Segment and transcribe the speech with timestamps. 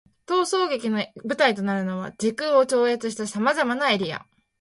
[0.25, 4.25] 逃走劇の舞台となるのは、時空を超越した様々なエリア。